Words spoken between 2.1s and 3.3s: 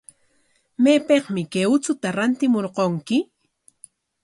rantimurqunki?